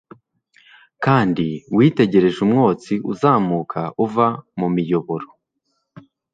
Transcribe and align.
Kandi 1.03 1.47
witegereje 1.75 2.39
umwotsi 2.47 2.93
uzamuka 3.11 3.79
uva 4.05 4.27
mu 4.59 4.67
miyoboro 4.75 5.27